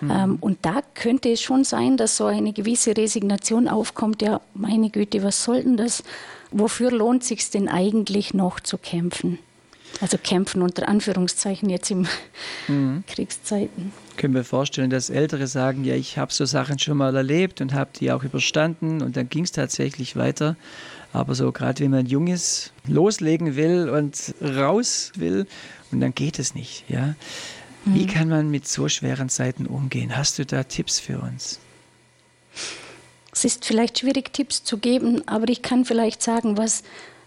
Mhm. 0.00 0.10
Ähm, 0.10 0.38
und 0.40 0.58
da 0.62 0.80
könnte 0.94 1.30
es 1.30 1.42
schon 1.42 1.64
sein, 1.64 1.96
dass 1.96 2.16
so 2.16 2.26
eine 2.26 2.52
gewisse 2.52 2.96
Resignation 2.96 3.68
aufkommt. 3.68 4.22
Ja, 4.22 4.40
meine 4.54 4.90
Güte, 4.90 5.22
was 5.22 5.44
soll 5.44 5.62
denn 5.62 5.76
das? 5.76 6.02
Wofür 6.50 6.90
lohnt 6.90 7.24
sich 7.24 7.50
denn 7.50 7.68
eigentlich 7.68 8.32
noch 8.34 8.60
zu 8.60 8.78
kämpfen? 8.78 9.38
Also 10.00 10.18
kämpfen 10.18 10.62
unter 10.62 10.88
Anführungszeichen 10.88 11.70
jetzt 11.70 11.90
im 11.90 12.06
mhm. 12.68 13.04
Kriegszeiten. 13.06 13.92
Können 14.16 14.34
wir 14.34 14.44
vorstellen, 14.44 14.90
dass 14.90 15.10
Ältere 15.10 15.46
sagen, 15.46 15.84
ja, 15.84 15.94
ich 15.94 16.18
habe 16.18 16.32
so 16.32 16.44
Sachen 16.44 16.78
schon 16.78 16.96
mal 16.96 17.14
erlebt 17.14 17.60
und 17.60 17.74
habe 17.74 17.90
die 17.98 18.12
auch 18.12 18.24
überstanden 18.24 19.02
und 19.02 19.16
dann 19.16 19.28
ging 19.28 19.44
es 19.44 19.52
tatsächlich 19.52 20.16
weiter. 20.16 20.56
Aber 21.12 21.34
so 21.34 21.52
gerade 21.52 21.84
wenn 21.84 21.92
man 21.92 22.06
Junges 22.06 22.72
loslegen 22.86 23.56
will 23.56 23.88
und 23.88 24.34
raus 24.42 25.12
will 25.16 25.46
und 25.92 26.00
dann 26.00 26.14
geht 26.14 26.38
es 26.38 26.54
nicht, 26.54 26.84
ja. 26.88 27.14
Mhm. 27.84 27.94
Wie 27.94 28.06
kann 28.06 28.28
man 28.28 28.50
mit 28.50 28.66
so 28.66 28.88
schweren 28.88 29.28
Zeiten 29.28 29.66
umgehen? 29.66 30.16
Hast 30.16 30.38
du 30.38 30.46
da 30.46 30.64
Tipps 30.64 30.98
für 30.98 31.20
uns? 31.20 31.60
Es 33.32 33.44
ist 33.44 33.64
vielleicht 33.64 33.98
schwierig, 33.98 34.32
Tipps 34.32 34.62
zu 34.62 34.78
geben, 34.78 35.26
aber 35.26 35.48
ich 35.48 35.62
kann 35.62 35.84
vielleicht 35.84 36.22
sagen, 36.22 36.56
was 36.56 36.84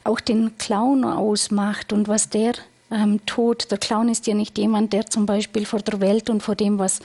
auch 0.07 0.19
den 0.19 0.57
Clown 0.57 1.03
ausmacht 1.03 1.93
und 1.93 2.07
was 2.07 2.29
der 2.29 2.53
ähm, 2.91 3.25
tut. 3.25 3.71
Der 3.71 3.77
Clown 3.77 4.09
ist 4.09 4.27
ja 4.27 4.33
nicht 4.33 4.57
jemand, 4.57 4.93
der 4.93 5.05
zum 5.05 5.25
Beispiel 5.25 5.65
vor 5.65 5.79
der 5.79 5.99
Welt 5.99 6.29
und 6.29 6.41
vor 6.41 6.55
dem, 6.55 6.79
was 6.79 6.99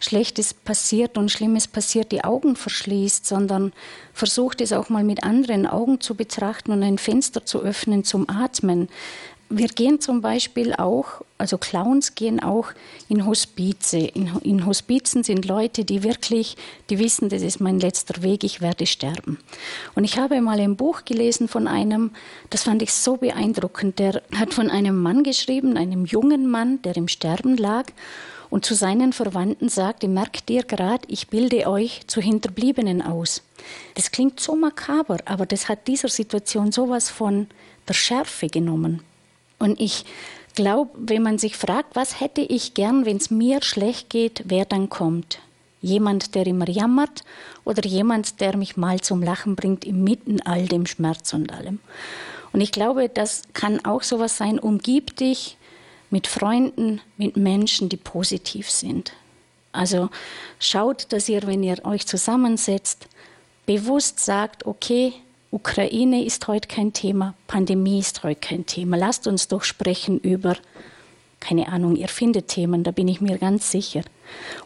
Schlechtes 0.00 0.54
passiert 0.54 1.18
und 1.18 1.30
Schlimmes 1.30 1.66
passiert, 1.66 2.12
die 2.12 2.22
Augen 2.22 2.54
verschließt, 2.56 3.26
sondern 3.26 3.72
versucht 4.12 4.60
es 4.60 4.72
auch 4.72 4.88
mal 4.88 5.02
mit 5.02 5.24
anderen 5.24 5.66
Augen 5.66 6.00
zu 6.00 6.14
betrachten 6.14 6.72
und 6.72 6.82
ein 6.82 6.98
Fenster 6.98 7.44
zu 7.44 7.60
öffnen 7.60 8.04
zum 8.04 8.28
Atmen. 8.28 8.88
Wir 9.50 9.68
gehen 9.68 9.98
zum 9.98 10.20
Beispiel 10.20 10.74
auch, 10.74 11.22
also 11.38 11.56
Clowns 11.56 12.14
gehen 12.14 12.38
auch 12.38 12.66
in 13.08 13.24
Hospize. 13.24 13.96
In, 13.96 14.30
in, 14.42 14.66
Hospizen 14.66 15.24
sind 15.24 15.46
Leute, 15.46 15.86
die 15.86 16.02
wirklich, 16.02 16.56
die 16.90 16.98
wissen, 16.98 17.30
das 17.30 17.40
ist 17.40 17.58
mein 17.58 17.80
letzter 17.80 18.22
Weg, 18.22 18.44
ich 18.44 18.60
werde 18.60 18.84
sterben. 18.84 19.38
Und 19.94 20.04
ich 20.04 20.18
habe 20.18 20.42
mal 20.42 20.60
ein 20.60 20.76
Buch 20.76 21.06
gelesen 21.06 21.48
von 21.48 21.66
einem, 21.66 22.10
das 22.50 22.64
fand 22.64 22.82
ich 22.82 22.92
so 22.92 23.16
beeindruckend, 23.16 23.98
der 23.98 24.20
hat 24.34 24.52
von 24.52 24.68
einem 24.68 25.00
Mann 25.00 25.22
geschrieben, 25.22 25.78
einem 25.78 26.04
jungen 26.04 26.50
Mann, 26.50 26.82
der 26.82 26.96
im 26.98 27.08
Sterben 27.08 27.56
lag 27.56 27.86
und 28.50 28.66
zu 28.66 28.74
seinen 28.74 29.14
Verwandten 29.14 29.70
sagte, 29.70 30.08
merkt 30.08 30.50
ihr 30.50 30.62
gerade, 30.62 31.06
ich 31.08 31.28
bilde 31.28 31.66
euch 31.66 32.06
zu 32.06 32.20
Hinterbliebenen 32.20 33.00
aus. 33.00 33.42
Das 33.94 34.10
klingt 34.10 34.40
so 34.40 34.56
makaber, 34.56 35.18
aber 35.24 35.46
das 35.46 35.68
hat 35.70 35.86
dieser 35.86 36.08
Situation 36.08 36.70
sowas 36.70 37.08
von 37.08 37.46
der 37.88 37.94
Schärfe 37.94 38.48
genommen. 38.48 39.02
Und 39.58 39.80
ich 39.80 40.04
glaube, 40.54 40.90
wenn 40.96 41.22
man 41.22 41.38
sich 41.38 41.56
fragt, 41.56 41.96
was 41.96 42.20
hätte 42.20 42.40
ich 42.40 42.74
gern, 42.74 43.06
wenn 43.06 43.16
es 43.16 43.30
mir 43.30 43.62
schlecht 43.62 44.10
geht, 44.10 44.42
wer 44.46 44.64
dann 44.64 44.88
kommt? 44.88 45.40
Jemand, 45.80 46.34
der 46.34 46.46
immer 46.46 46.68
jammert 46.68 47.24
oder 47.64 47.84
jemand, 47.86 48.40
der 48.40 48.56
mich 48.56 48.76
mal 48.76 49.00
zum 49.00 49.22
Lachen 49.22 49.54
bringt 49.54 49.84
inmitten 49.84 50.40
all 50.40 50.66
dem 50.66 50.86
Schmerz 50.86 51.32
und 51.32 51.52
allem. 51.52 51.78
Und 52.52 52.60
ich 52.60 52.72
glaube, 52.72 53.08
das 53.08 53.42
kann 53.52 53.84
auch 53.84 54.02
sowas 54.02 54.36
sein, 54.36 54.58
umgib 54.58 55.16
dich 55.16 55.56
mit 56.10 56.26
Freunden, 56.26 57.00
mit 57.16 57.36
Menschen, 57.36 57.88
die 57.88 57.96
positiv 57.96 58.70
sind. 58.70 59.12
Also 59.72 60.08
schaut, 60.58 61.12
dass 61.12 61.28
ihr, 61.28 61.46
wenn 61.46 61.62
ihr 61.62 61.84
euch 61.84 62.06
zusammensetzt, 62.06 63.06
bewusst 63.66 64.18
sagt, 64.18 64.66
okay, 64.66 65.12
Ukraine 65.50 66.24
ist 66.24 66.46
heute 66.46 66.68
kein 66.68 66.92
Thema, 66.92 67.34
Pandemie 67.46 68.00
ist 68.00 68.22
heute 68.22 68.40
kein 68.40 68.66
Thema. 68.66 68.98
Lasst 68.98 69.26
uns 69.26 69.48
doch 69.48 69.64
sprechen 69.64 70.18
über, 70.18 70.56
keine 71.40 71.68
Ahnung, 71.68 71.96
ihr 71.96 72.08
findet 72.08 72.48
Themen, 72.48 72.84
da 72.84 72.90
bin 72.90 73.08
ich 73.08 73.22
mir 73.22 73.38
ganz 73.38 73.70
sicher. 73.70 74.02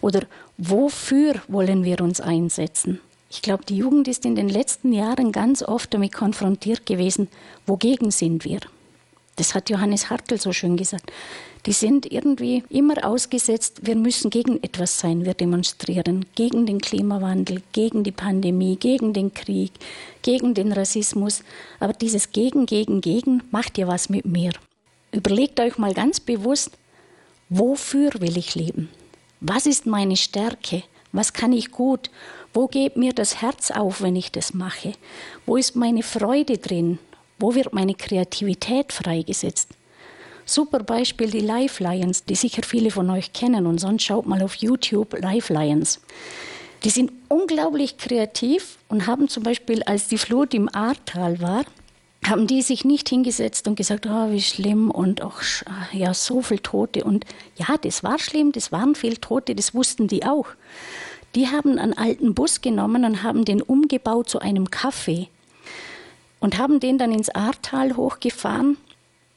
Oder 0.01 0.23
wofür 0.59 1.37
wollen 1.47 1.85
wir 1.85 2.01
uns 2.01 2.21
einsetzen? 2.21 3.01
Ich 3.31 3.43
glaube, 3.43 3.65
die 3.65 3.77
Jugend 3.77 4.09
ist 4.09 4.25
in 4.25 4.35
den 4.35 4.49
letzten 4.49 4.93
Jahren 4.93 5.31
ganz 5.31 5.63
oft 5.63 5.95
damit 5.95 6.13
konfrontiert 6.13 6.85
gewesen, 6.85 7.29
wogegen 7.65 8.11
sind 8.11 8.45
wir? 8.45 8.59
Das 9.37 9.55
hat 9.55 9.71
Johannes 9.71 10.11
Hartl 10.11 10.39
so 10.39 10.53
schön 10.53 10.77
gesagt. 10.77 11.13
Die 11.65 11.73
sind 11.73 12.11
irgendwie 12.11 12.65
immer 12.71 13.07
ausgesetzt, 13.07 13.87
wir 13.87 13.95
müssen 13.95 14.31
gegen 14.31 14.61
etwas 14.65 14.99
sein, 14.99 15.25
wir 15.25 15.35
demonstrieren 15.35 16.27
gegen 16.35 16.67
den 16.67 16.81
Klimawandel, 16.81 17.63
gegen 17.71 18.03
die 18.03 18.11
Pandemie, 18.11 18.75
gegen 18.77 19.13
den 19.13 19.33
Krieg, 19.33 19.71
gegen 20.23 20.55
den 20.55 20.73
Rassismus. 20.73 21.45
Aber 21.79 21.93
dieses 21.93 22.33
Gegen, 22.33 22.67
Gegen, 22.67 23.01
Gegen 23.01 23.45
macht 23.53 23.79
ja 23.79 23.87
was 23.87 24.09
mit 24.09 24.25
mir. 24.25 24.51
Überlegt 25.13 25.61
euch 25.61 25.79
mal 25.79 25.95
ganz 25.95 26.19
bewusst, 26.19 26.73
wofür 27.49 28.11
will 28.19 28.37
ich 28.37 28.57
leben? 28.57 28.89
Was 29.41 29.67
ist 29.67 29.87
meine 29.87 30.17
Stärke? 30.17 30.83
Was 31.13 31.33
kann 31.33 31.53
ich 31.53 31.71
gut? 31.71 32.11
Wo 32.53 32.67
geht 32.67 32.97
mir 32.97 33.13
das 33.13 33.41
Herz 33.41 33.71
auf, 33.71 34.03
wenn 34.03 34.17
ich 34.17 34.33
das 34.33 34.53
mache? 34.53 34.95
Wo 35.47 35.57
ist 35.57 35.77
meine 35.77 36.03
Freude 36.03 36.59
drin? 36.59 36.99
Wo 37.39 37.55
wird 37.55 37.73
meine 37.73 37.95
Kreativität 37.95 38.93
freigesetzt? 38.93 39.69
Super 40.45 40.81
Beispiel 40.81 41.31
die 41.31 41.41
Life 41.41 41.83
Lions, 41.83 42.25
die 42.25 42.35
sicher 42.35 42.63
viele 42.63 42.91
von 42.91 43.09
euch 43.11 43.33
kennen 43.33 43.67
und 43.67 43.79
sonst 43.79 44.03
schaut 44.03 44.27
mal 44.27 44.43
auf 44.43 44.57
YouTube 44.57 45.19
Life 45.21 45.53
Lions. 45.53 46.01
Die 46.85 46.91
sind 46.91 47.13
unglaublich 47.29 47.97
kreativ 47.97 48.79
und 48.89 49.07
haben 49.07 49.29
zum 49.29 49.45
Beispiel, 49.45 49.83
als 49.85 50.09
die 50.09 50.19
Flut 50.19 50.53
im 50.53 50.69
Ahrtal 50.75 51.41
war, 51.41 51.65
haben 52.25 52.47
die 52.47 52.63
sich 52.63 52.85
nicht 52.85 53.09
hingesetzt 53.09 53.67
und 53.67 53.77
gesagt, 53.77 54.07
oh, 54.07 54.31
wie 54.31 54.43
schlimm 54.43 54.91
und 54.91 55.23
auch 55.23 55.41
ja 55.93 56.15
so 56.15 56.43
viel 56.43 56.59
Tote 56.59 57.05
und 57.05 57.25
ja, 57.57 57.77
das 57.77 58.05
war 58.05 58.19
schlimm, 58.19 58.53
das 58.53 58.71
waren 58.71 58.95
viel 58.95 59.17
Tote, 59.17 59.55
das 59.55 59.75
wussten 59.75 60.09
die 60.09 60.25
auch. 60.25 60.47
Die 61.35 61.49
haben 61.49 61.79
einen 61.79 61.97
alten 61.97 62.35
Bus 62.35 62.61
genommen 62.61 63.05
und 63.05 63.23
haben 63.23 63.45
den 63.45 63.63
umgebaut 63.63 64.29
zu 64.29 64.41
einem 64.41 64.67
Café 64.67 65.29
und 66.41 66.59
haben 66.59 66.79
den 66.79 66.99
dann 66.99 67.13
ins 67.13 67.31
Ahrtal 67.31 67.97
hochgefahren 67.97 68.77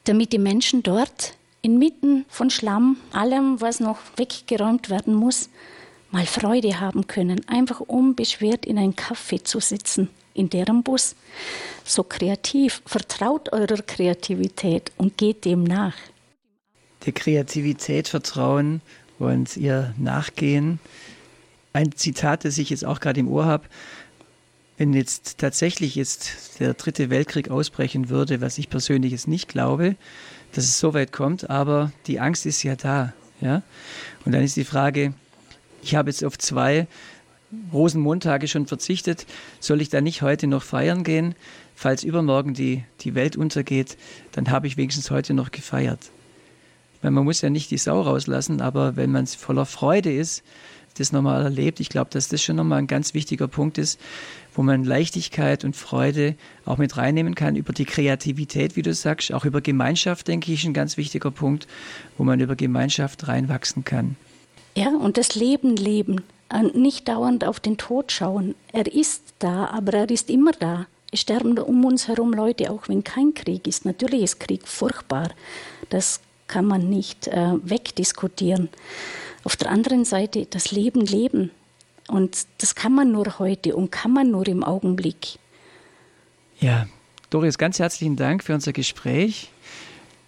damit 0.06 0.32
die 0.32 0.38
Menschen 0.38 0.82
dort 0.82 1.34
inmitten 1.62 2.24
von 2.28 2.48
Schlamm, 2.48 2.96
allem, 3.12 3.60
was 3.60 3.80
noch 3.80 3.98
weggeräumt 4.16 4.88
werden 4.88 5.14
muss, 5.14 5.50
mal 6.10 6.24
Freude 6.24 6.80
haben 6.80 7.06
können, 7.06 7.46
einfach 7.48 7.80
unbeschwert 7.80 8.64
in 8.64 8.78
einen 8.78 8.96
Kaffee 8.96 9.42
zu 9.42 9.60
sitzen, 9.60 10.08
in 10.32 10.48
deren 10.48 10.82
Bus. 10.82 11.16
So 11.84 12.04
kreativ, 12.04 12.82
vertraut 12.86 13.52
eurer 13.52 13.82
Kreativität 13.82 14.92
und 14.96 15.18
geht 15.18 15.44
dem 15.44 15.64
nach. 15.64 15.96
Der 17.04 17.12
Kreativität 17.12 18.08
vertrauen 18.08 18.80
und 19.18 19.56
ihr 19.56 19.94
nachgehen. 19.98 20.78
Ein 21.72 21.92
Zitat, 21.92 22.44
das 22.44 22.58
ich 22.58 22.70
jetzt 22.70 22.84
auch 22.84 23.00
gerade 23.00 23.20
im 23.20 23.28
Ohr 23.28 23.44
habe, 23.44 23.64
wenn 24.78 24.92
jetzt 24.92 25.38
tatsächlich 25.38 25.94
jetzt 25.94 26.60
der 26.60 26.74
dritte 26.74 27.10
Weltkrieg 27.10 27.50
ausbrechen 27.50 28.08
würde, 28.08 28.40
was 28.40 28.58
ich 28.58 28.68
persönlich 28.68 29.12
jetzt 29.12 29.28
nicht 29.28 29.48
glaube, 29.48 29.96
dass 30.52 30.64
es 30.64 30.78
so 30.78 30.94
weit 30.94 31.12
kommt, 31.12 31.48
aber 31.48 31.92
die 32.06 32.20
Angst 32.20 32.46
ist 32.46 32.62
ja 32.62 32.76
da. 32.76 33.12
Ja? 33.40 33.62
Und 34.24 34.32
dann 34.32 34.42
ist 34.42 34.56
die 34.56 34.64
Frage, 34.64 35.14
ich 35.82 35.94
habe 35.94 36.10
jetzt 36.10 36.24
auf 36.24 36.38
zwei 36.38 36.86
Rosenmontage 37.72 38.48
schon 38.48 38.66
verzichtet, 38.66 39.26
soll 39.60 39.80
ich 39.80 39.88
da 39.88 40.00
nicht 40.00 40.22
heute 40.22 40.46
noch 40.46 40.62
feiern 40.62 41.04
gehen? 41.04 41.34
Falls 41.74 42.04
übermorgen 42.04 42.54
die, 42.54 42.84
die 43.00 43.14
Welt 43.14 43.36
untergeht, 43.36 43.96
dann 44.32 44.50
habe 44.50 44.66
ich 44.66 44.76
wenigstens 44.76 45.10
heute 45.10 45.34
noch 45.34 45.50
gefeiert. 45.50 46.10
Weil 47.02 47.10
man 47.10 47.24
muss 47.24 47.42
ja 47.42 47.50
nicht 47.50 47.70
die 47.70 47.78
Sau 47.78 48.00
rauslassen, 48.00 48.60
aber 48.60 48.96
wenn 48.96 49.12
man 49.12 49.26
voller 49.26 49.66
Freude 49.66 50.12
ist, 50.12 50.42
das 50.98 51.12
nochmal 51.12 51.42
erlebt, 51.42 51.80
ich 51.80 51.88
glaube, 51.88 52.10
dass 52.10 52.28
das 52.28 52.42
schon 52.42 52.56
nochmal 52.56 52.78
ein 52.78 52.86
ganz 52.86 53.14
wichtiger 53.14 53.48
Punkt 53.48 53.78
ist, 53.78 54.00
wo 54.54 54.62
man 54.62 54.84
Leichtigkeit 54.84 55.64
und 55.64 55.76
Freude 55.76 56.34
auch 56.64 56.78
mit 56.78 56.96
reinnehmen 56.96 57.34
kann, 57.34 57.56
über 57.56 57.72
die 57.72 57.84
Kreativität, 57.84 58.76
wie 58.76 58.82
du 58.82 58.94
sagst, 58.94 59.32
auch 59.32 59.44
über 59.44 59.60
Gemeinschaft, 59.60 60.28
denke 60.28 60.52
ich, 60.52 60.64
ein 60.64 60.74
ganz 60.74 60.96
wichtiger 60.96 61.30
Punkt, 61.30 61.66
wo 62.16 62.24
man 62.24 62.40
über 62.40 62.56
Gemeinschaft 62.56 63.28
reinwachsen 63.28 63.84
kann. 63.84 64.16
Ja, 64.74 64.88
und 64.88 65.16
das 65.16 65.34
Leben 65.34 65.76
leben, 65.76 66.22
nicht 66.74 67.08
dauernd 67.08 67.44
auf 67.44 67.60
den 67.60 67.76
Tod 67.76 68.12
schauen. 68.12 68.54
Er 68.72 68.92
ist 68.92 69.34
da, 69.38 69.66
aber 69.66 69.94
er 69.94 70.10
ist 70.10 70.30
immer 70.30 70.52
da. 70.52 70.86
Es 71.12 71.20
sterben 71.20 71.58
um 71.58 71.84
uns 71.84 72.08
herum 72.08 72.32
Leute, 72.32 72.70
auch 72.70 72.88
wenn 72.88 73.04
kein 73.04 73.34
Krieg 73.34 73.66
ist. 73.66 73.84
Natürlich 73.84 74.22
ist 74.22 74.40
Krieg 74.40 74.66
furchtbar. 74.66 75.30
Das 75.88 76.20
kann 76.46 76.66
man 76.66 76.88
nicht 76.88 77.26
äh, 77.28 77.54
wegdiskutieren. 77.62 78.68
Auf 79.46 79.54
der 79.54 79.70
anderen 79.70 80.04
Seite 80.04 80.44
das 80.50 80.72
Leben 80.72 81.02
leben. 81.02 81.52
Und 82.08 82.48
das 82.58 82.74
kann 82.74 82.92
man 82.92 83.12
nur 83.12 83.38
heute 83.38 83.76
und 83.76 83.92
kann 83.92 84.12
man 84.12 84.32
nur 84.32 84.44
im 84.48 84.64
Augenblick. 84.64 85.38
Ja, 86.58 86.88
Doris, 87.30 87.56
ganz 87.56 87.78
herzlichen 87.78 88.16
Dank 88.16 88.42
für 88.42 88.54
unser 88.54 88.72
Gespräch. 88.72 89.52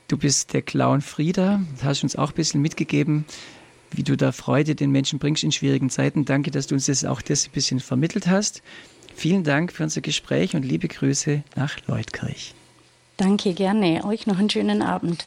Du 0.06 0.18
bist 0.18 0.52
der 0.52 0.62
Clown 0.62 1.00
Frieda, 1.00 1.60
hast 1.82 2.04
uns 2.04 2.14
auch 2.14 2.28
ein 2.28 2.36
bisschen 2.36 2.62
mitgegeben, 2.62 3.24
wie 3.90 4.04
du 4.04 4.16
da 4.16 4.30
Freude 4.30 4.76
den 4.76 4.92
Menschen 4.92 5.18
bringst 5.18 5.42
in 5.42 5.50
schwierigen 5.50 5.90
Zeiten. 5.90 6.24
Danke, 6.24 6.52
dass 6.52 6.68
du 6.68 6.76
uns 6.76 6.86
das 6.86 7.04
auch 7.04 7.20
das 7.20 7.46
ein 7.48 7.50
bisschen 7.50 7.80
vermittelt 7.80 8.28
hast. 8.28 8.62
Vielen 9.16 9.42
Dank 9.42 9.72
für 9.72 9.82
unser 9.82 10.00
Gespräch 10.00 10.54
und 10.54 10.64
liebe 10.64 10.86
Grüße 10.86 11.42
nach 11.56 11.76
Leutkirch. 11.88 12.54
Danke, 13.16 13.52
gerne. 13.54 14.04
Euch 14.04 14.28
noch 14.28 14.38
einen 14.38 14.48
schönen 14.48 14.80
Abend. 14.80 15.26